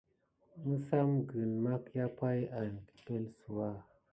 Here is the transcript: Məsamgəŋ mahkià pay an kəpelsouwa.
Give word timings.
Məsamgəŋ 0.67 1.51
mahkià 1.63 2.05
pay 2.17 2.39
an 2.59 2.71
kəpelsouwa. 2.87 3.69